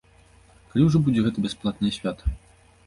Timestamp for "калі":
0.71-0.87